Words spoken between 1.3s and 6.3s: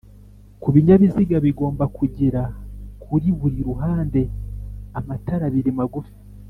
bigomba kugira kuri buri ruhande amatara abiri magufi